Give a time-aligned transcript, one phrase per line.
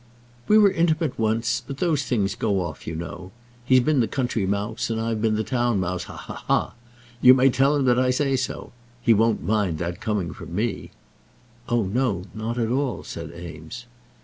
[0.47, 3.31] "We were intimate once, but those things go off, you know.
[3.65, 6.05] He's been the country mouse and I've been the town mouse.
[6.05, 6.73] Ha, ha, ha!
[7.21, 8.71] You may tell him that I say so.
[8.99, 10.89] He won't mind that coming from me."
[11.69, 13.85] "Oh, no; not at all," said Eames.